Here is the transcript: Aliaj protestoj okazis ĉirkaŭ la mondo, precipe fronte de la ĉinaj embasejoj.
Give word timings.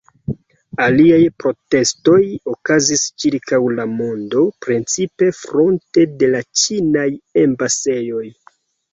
Aliaj 0.83 1.17
protestoj 1.41 2.15
okazis 2.53 3.03
ĉirkaŭ 3.23 3.59
la 3.79 3.85
mondo, 3.97 4.41
precipe 4.67 5.27
fronte 5.41 6.07
de 6.23 6.31
la 6.37 6.41
ĉinaj 6.63 7.05
embasejoj. 7.43 8.25